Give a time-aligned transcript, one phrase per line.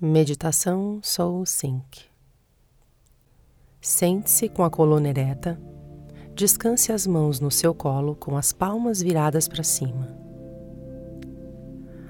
[0.00, 2.02] Meditação Soul Sync.
[3.80, 5.58] Sente-se com a coluna ereta,
[6.34, 10.08] descanse as mãos no seu colo com as palmas viradas para cima.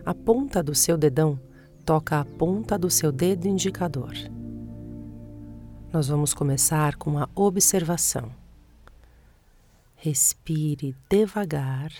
[0.02, 1.38] A ponta do seu dedão
[1.84, 4.14] toca a ponta do seu dedo indicador.
[5.92, 8.32] Nós vamos começar com a observação.
[9.94, 11.92] Respire devagar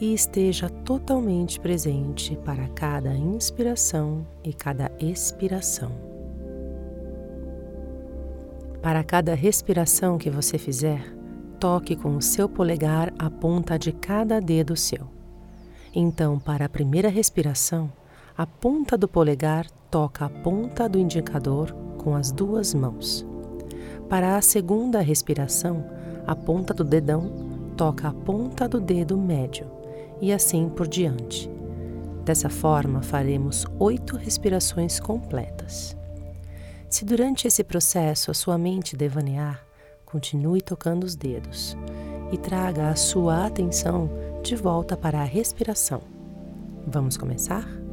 [0.00, 5.90] e esteja totalmente presente para cada inspiração e cada expiração.
[8.80, 11.12] Para cada respiração que você fizer,
[11.58, 15.08] toque com o seu polegar a ponta de cada dedo seu.
[15.92, 17.90] Então, para a primeira respiração,
[18.36, 23.26] a ponta do polegar toca a ponta do indicador com as duas mãos.
[24.08, 25.84] Para a segunda respiração,
[26.24, 27.32] a ponta do dedão
[27.76, 29.66] toca a ponta do dedo médio
[30.20, 31.50] e assim por diante.
[32.24, 35.96] Dessa forma, faremos oito respirações completas.
[36.88, 39.64] Se durante esse processo a sua mente devanear,
[40.04, 41.76] continue tocando os dedos
[42.32, 44.10] e traga a sua atenção
[44.42, 46.02] de volta para a respiração.
[46.86, 47.87] Vamos começar?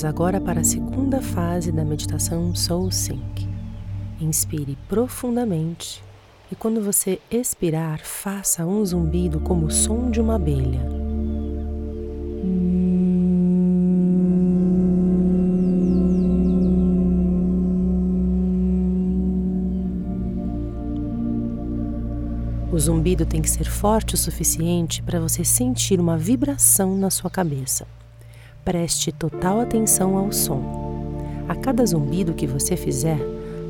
[0.00, 3.46] Vamos agora para a segunda fase da meditação Soul Sync.
[4.18, 6.02] Inspire profundamente
[6.50, 10.80] e quando você expirar, faça um zumbido como o som de uma abelha.
[22.72, 27.28] O zumbido tem que ser forte o suficiente para você sentir uma vibração na sua
[27.28, 27.86] cabeça.
[28.64, 30.62] Preste total atenção ao som.
[31.48, 33.18] A cada zumbido que você fizer,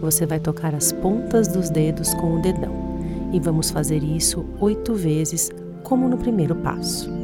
[0.00, 2.98] você vai tocar as pontas dos dedos com o dedão.
[3.32, 5.50] E vamos fazer isso oito vezes,
[5.84, 7.19] como no primeiro passo.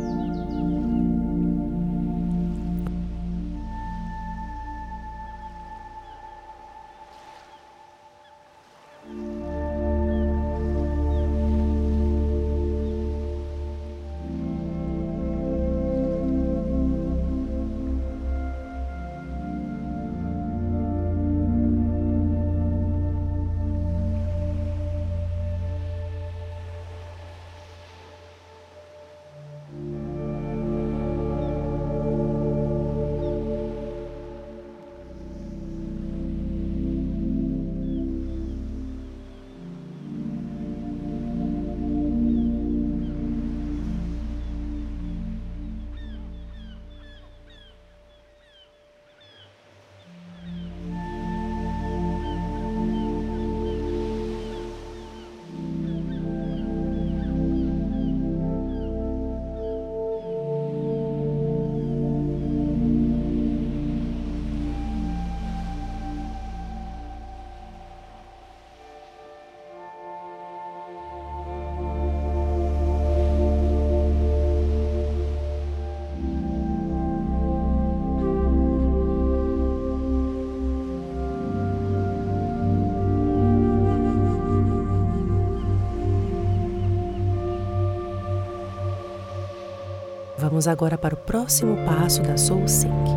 [90.56, 93.10] Vamos agora para o próximo passo da Soul Sync.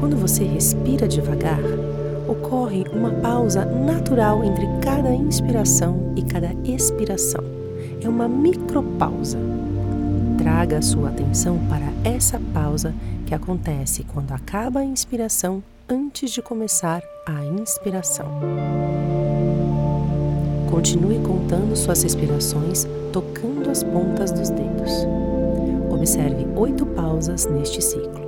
[0.00, 1.60] Quando você respira devagar,
[2.26, 7.44] ocorre uma pausa natural entre cada inspiração e cada expiração.
[8.02, 9.36] É uma micropausa.
[10.38, 12.94] Traga a sua atenção para essa pausa
[13.26, 18.28] que acontece quando acaba a inspiração antes de começar a inspiração.
[20.70, 25.06] Continue contando suas respirações, tocando as pontas dos dedos.
[25.92, 28.21] Observe oito pausas neste ciclo.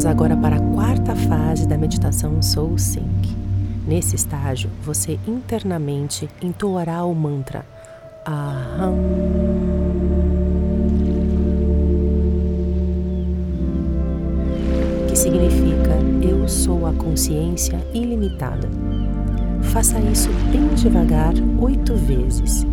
[0.00, 3.36] Vamos agora para a quarta fase da meditação Soul Sync.
[3.86, 7.66] Nesse estágio, você internamente entoará o mantra
[8.26, 8.94] Aham.
[15.06, 18.70] Que significa Eu sou a consciência ilimitada.
[19.64, 22.66] Faça isso bem devagar, oito vezes.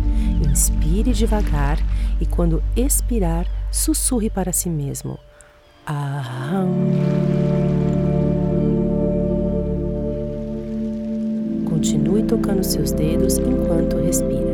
[0.50, 1.78] Inspire devagar
[2.22, 5.18] e, quando expirar, sussurre para si mesmo.
[5.88, 6.68] Aham.
[11.64, 14.47] Continue tocando seus dedos enquanto respira.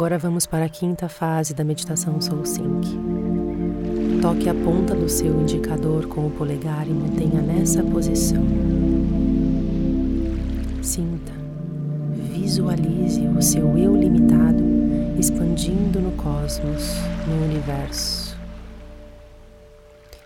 [0.00, 2.88] Agora vamos para a quinta fase da meditação Soul Sync.
[4.22, 8.42] Toque a ponta do seu indicador com o polegar e mantenha nessa posição.
[10.80, 11.34] Sinta,
[12.32, 14.64] visualize o seu eu limitado
[15.18, 16.94] expandindo no cosmos,
[17.28, 18.34] no universo.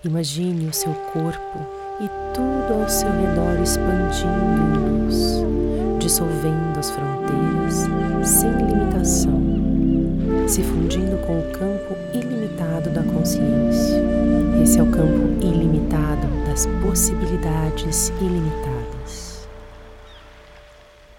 [0.04, 1.58] Imagine o seu corpo
[2.00, 4.28] e tudo ao seu redor expandindo
[4.76, 5.42] em luz,
[5.98, 7.88] dissolvendo as fronteiras
[8.22, 9.43] sem limitação
[10.54, 14.00] se fundindo com o campo ilimitado da consciência.
[14.62, 19.48] Esse é o campo ilimitado das possibilidades ilimitadas.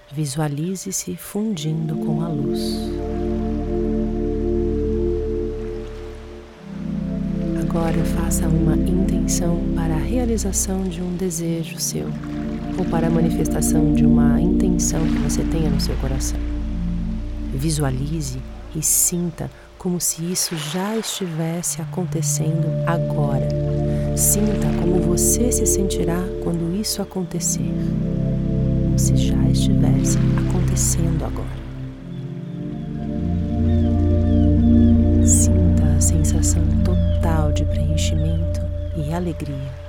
[0.10, 2.80] Visualize-se fundindo com a luz.
[7.60, 12.08] Agora faça uma intenção para a realização de um desejo seu
[12.78, 16.40] ou para a manifestação de uma intenção que você tenha no seu coração.
[17.54, 18.40] Visualize
[18.76, 23.48] e sinta como se isso já estivesse acontecendo agora.
[24.18, 27.72] Sinta como você se sentirá quando isso acontecer,
[28.84, 30.18] como se já estivesse
[30.48, 31.66] acontecendo agora.
[35.26, 37.66] Sinta a sensação total de
[38.96, 39.85] e alegria.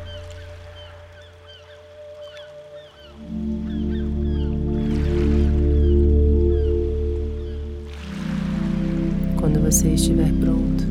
[9.46, 10.84] Quando você estiver pronto,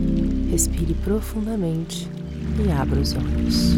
[0.50, 2.10] respire profundamente
[2.66, 3.76] e abra os olhos.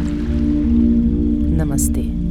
[1.58, 2.27] Namastê.